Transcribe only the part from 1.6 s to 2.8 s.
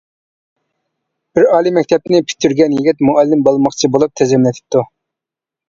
مەكتەپنى پۈتتۈرگەن